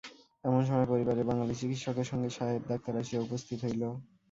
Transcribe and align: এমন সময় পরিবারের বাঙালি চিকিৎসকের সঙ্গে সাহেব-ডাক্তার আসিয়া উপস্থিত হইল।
এমন 0.43 0.61
সময় 0.65 0.87
পরিবারের 0.91 1.27
বাঙালি 1.29 1.53
চিকিৎসকের 1.55 2.07
সঙ্গে 2.11 2.29
সাহেব-ডাক্তার 2.31 2.93
আসিয়া 3.01 3.23
উপস্থিত 3.23 3.59
হইল। 3.65 3.83